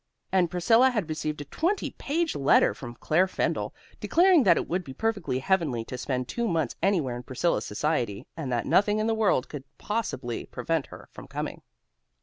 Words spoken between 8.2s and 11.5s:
and that nothing in the world could possibly prevent her from